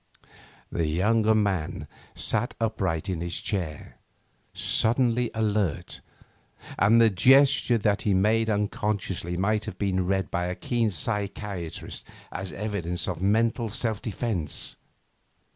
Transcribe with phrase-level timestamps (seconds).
[0.71, 3.97] The younger man sat upright in his chair,
[4.51, 6.01] suddenly alert,
[6.79, 12.03] and the gesture that he made unconsciously might have been read by a keen psychiatrist
[12.31, 14.75] as evidence of mental self defence.